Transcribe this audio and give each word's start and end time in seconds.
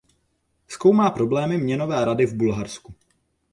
Zkoumá 0.67 1.09
problémy 1.11 1.57
měnové 1.57 2.05
rady 2.05 2.25
v 2.25 2.33
Bulharsku. 2.35 2.93